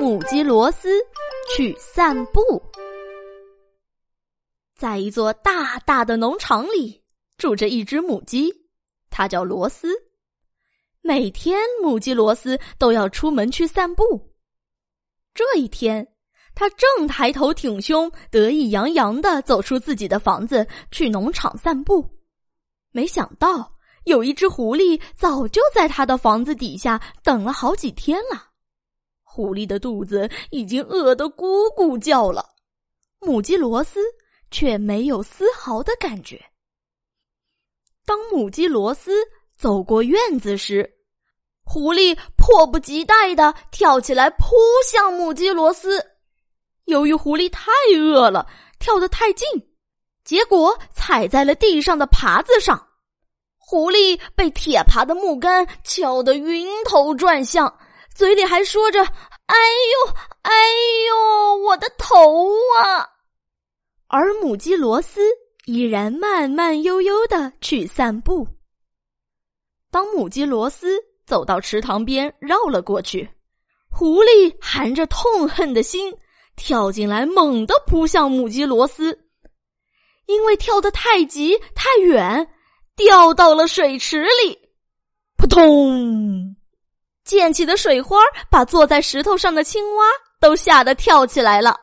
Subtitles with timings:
[0.00, 0.88] 母鸡罗斯
[1.54, 2.40] 去散步。
[4.74, 7.02] 在一座大大的农场里，
[7.36, 8.50] 住着一只母鸡，
[9.10, 9.90] 它叫罗斯。
[11.02, 14.32] 每天，母鸡罗斯都要出门去散步。
[15.34, 16.08] 这一天，
[16.54, 22.08] 它正抬头挺胸、得意洋洋的走出自己的房子去农场散步，
[22.90, 23.70] 没想到
[24.04, 28.46] 有一只狐狸早就在他的房子底下等了好几天了。
[29.32, 32.44] 狐狸的肚子已经饿得咕咕叫了，
[33.20, 34.00] 母鸡罗斯
[34.50, 36.44] 却没有丝毫的感觉。
[38.04, 39.12] 当母鸡罗斯
[39.56, 40.98] 走过院子时，
[41.62, 46.04] 狐狸迫不及待的跳起来扑向母鸡罗斯。
[46.86, 48.48] 由于狐狸太饿了，
[48.80, 49.46] 跳得太近，
[50.24, 52.84] 结果踩在了地上的耙子上，
[53.58, 57.72] 狐狸被铁耙的木杆敲得晕头转向。
[58.14, 59.02] 嘴里还说着
[59.46, 60.52] ：“哎呦，哎
[61.08, 62.48] 呦，我的头
[62.82, 63.08] 啊！”
[64.08, 65.20] 而母鸡罗斯
[65.64, 68.46] 依然慢慢悠悠的去散步。
[69.90, 73.28] 当母鸡罗斯走到池塘边，绕了过去，
[73.88, 76.14] 狐狸含着痛恨的心
[76.56, 79.18] 跳进来，猛地扑向母鸡罗斯，
[80.26, 82.48] 因为跳得太急太远，
[82.96, 84.58] 掉到了水池里，
[85.36, 86.39] 扑通。
[87.30, 88.18] 溅起的水花
[88.50, 90.04] 把坐在石头上的青蛙
[90.40, 91.78] 都吓得跳起来了。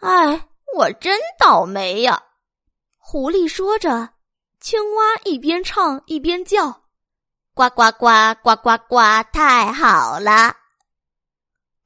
[0.00, 2.20] 哎，我真倒霉呀！
[2.98, 4.14] 狐狸说着，
[4.58, 6.82] 青蛙一边唱一边叫
[7.54, 8.08] ：“呱呱呱
[8.42, 8.96] 呱呱呱，
[9.32, 10.56] 太好了！”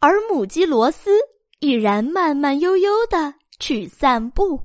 [0.00, 1.10] 而母鸡罗斯
[1.58, 4.58] 依然慢慢悠悠的去散步。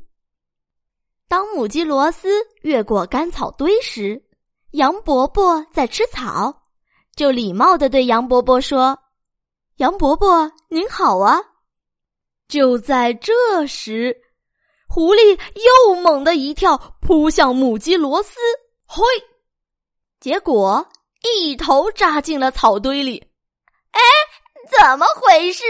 [1.28, 2.30] 当母鸡罗斯
[2.62, 4.24] 越过干草堆时，
[4.72, 6.62] 杨伯伯在吃草。
[7.16, 9.00] 就礼貌的对杨伯伯说
[9.78, 11.40] ：“杨伯伯您好啊！”
[12.48, 13.34] 就在这
[13.66, 14.16] 时，
[14.88, 18.36] 狐狸又猛地一跳，扑向母鸡罗斯，
[18.86, 19.02] 嘿！
[20.20, 20.88] 结果
[21.24, 23.25] 一头扎进了草堆里。
[23.92, 24.02] 哎，
[24.70, 25.64] 怎么回事？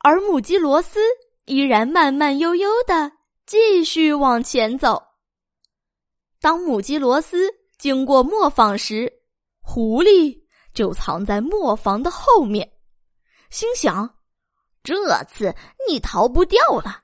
[0.00, 1.00] 而母鸡罗斯
[1.46, 3.10] 依然慢慢悠悠的
[3.46, 5.02] 继续往前走。
[6.40, 9.12] 当母鸡罗斯经过磨坊时，
[9.66, 10.38] 狐狸
[10.74, 12.70] 就藏在磨坊的后面，
[13.48, 14.18] 心想
[14.84, 14.94] ：“这
[15.24, 15.54] 次
[15.88, 17.00] 你逃不掉了。”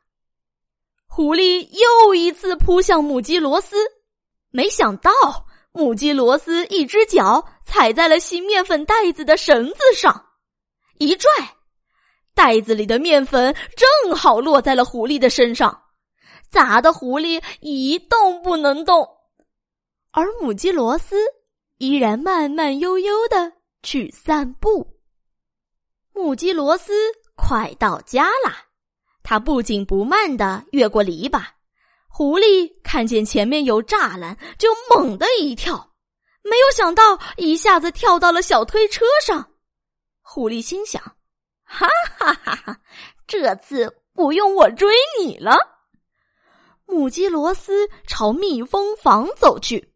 [1.09, 3.77] 狐狸又一次扑向母鸡罗斯，
[4.51, 5.11] 没想到
[5.73, 10.27] 母鸡罗斯一只脚踩在了洗面粉袋子的绳子上，
[10.99, 11.29] 一拽，
[12.35, 15.83] 袋子里的面粉正好落在了狐狸的身上，
[16.49, 19.09] 砸的狐狸一动不能动，
[20.13, 21.17] 而母鸡罗斯。
[21.81, 24.99] 依然慢慢悠悠的去散步。
[26.13, 26.93] 母鸡罗斯
[27.35, 28.55] 快到家了，
[29.23, 31.43] 它不紧不慢的越过篱笆。
[32.07, 35.95] 狐狸看见前面有栅栏，就猛地一跳，
[36.43, 39.53] 没有想到一下子跳到了小推车上。
[40.21, 41.03] 狐狸心想
[41.65, 41.89] ：“哈
[42.19, 42.81] 哈哈哈，
[43.27, 45.57] 这次不用我追你了。”
[46.85, 49.95] 母鸡罗斯朝蜜蜂房走去。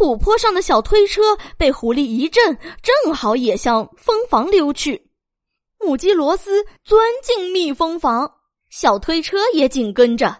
[0.00, 5.10] 土坡上的小推车被狐狸一震，正好也向蜂房溜去。
[5.78, 8.32] 母鸡罗斯钻进蜜蜂房，
[8.70, 10.34] 小推车也紧跟着，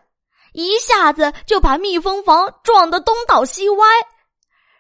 [0.54, 3.87] 一下子就把蜜蜂房撞得东倒西歪。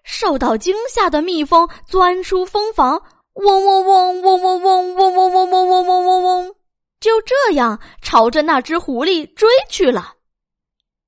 [0.02, 3.02] 受到惊吓的蜜蜂钻出蜂房，
[3.34, 6.54] 嗡嗡嗡嗡嗡嗡嗡嗡嗡嗡嗡嗡嗡嗡，
[7.00, 10.14] 就这样朝着那只狐狸追去了。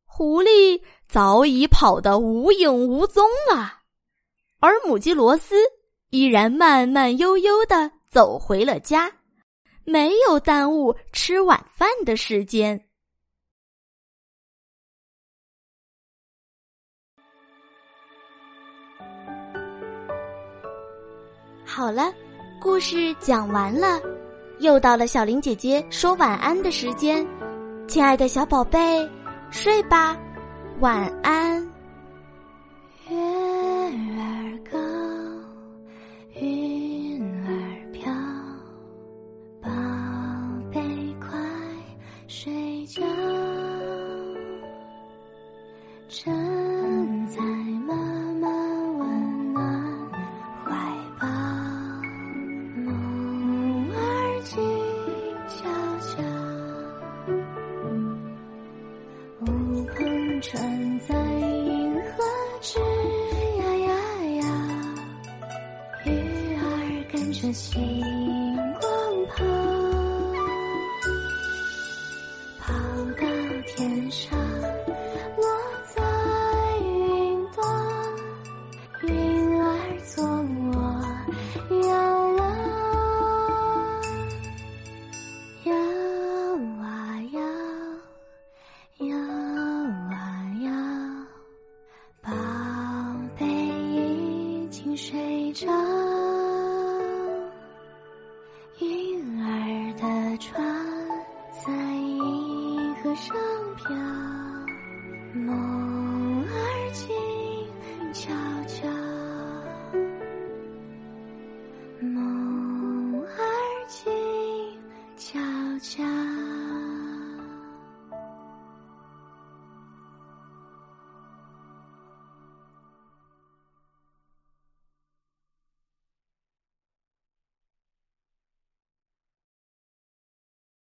[0.05, 0.83] 狐狸。
[1.13, 3.81] 早已跑得无影无踪了，
[4.61, 5.57] 而母鸡罗斯
[6.09, 9.13] 依然慢慢悠悠的走回了家，
[9.85, 12.83] 没有耽误吃晚饭的时间。
[21.67, 22.11] 好了，
[22.59, 24.01] 故事讲完了，
[24.61, 27.23] 又到了小林姐姐说晚安的时间，
[27.87, 29.07] 亲爱的小宝贝，
[29.51, 30.17] 睡吧。
[30.81, 31.63] 晚安。
[33.09, 34.79] 月儿高，
[36.41, 37.51] 云儿
[37.93, 38.13] 飘，
[39.61, 39.71] 宝
[40.73, 40.81] 贝
[41.21, 41.29] 快
[42.27, 43.03] 睡觉。
[67.43, 68.01] 是星
[68.81, 69.45] 光旁，
[72.61, 72.73] 跑
[73.19, 73.27] 到
[73.67, 75.45] 天上，落
[75.93, 76.01] 在
[76.85, 77.67] 云端，
[79.09, 79.67] 云儿
[80.05, 80.73] 做我
[81.89, 81.91] 摇
[82.39, 82.41] 啊
[85.65, 85.75] 摇
[86.81, 86.87] 啊
[87.33, 87.41] 摇，
[89.09, 89.17] 摇
[90.13, 90.17] 啊
[90.63, 90.71] 摇，
[92.23, 92.31] 宝
[93.37, 95.92] 贝已经睡着。